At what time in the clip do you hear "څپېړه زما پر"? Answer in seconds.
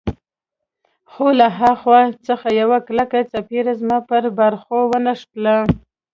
3.31-4.23